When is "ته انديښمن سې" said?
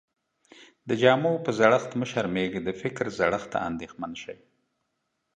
3.53-4.35